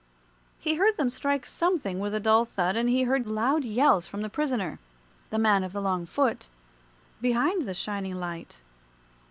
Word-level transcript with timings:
He 0.57 0.77
heard 0.77 0.97
them 0.97 1.11
strike 1.11 1.45
something 1.45 1.99
with 1.99 2.15
a 2.15 2.19
dull 2.19 2.43
thud, 2.43 2.75
and 2.75 2.89
he 2.89 3.03
heard 3.03 3.27
loud 3.27 3.63
yells 3.63 4.07
from 4.07 4.23
the 4.23 4.31
prisoner 4.31 4.79
the 5.29 5.37
man 5.37 5.63
of 5.63 5.73
the 5.73 5.79
long 5.81 6.07
foot 6.07 6.49
behind 7.21 7.67
the 7.67 7.75
shining 7.75 8.15
light. 8.15 8.61